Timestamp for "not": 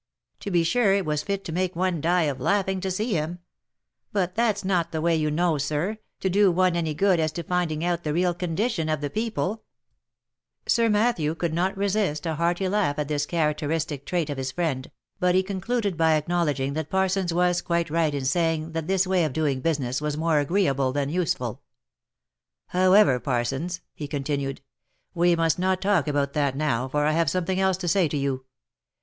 4.65-4.91, 11.53-11.77, 25.59-25.79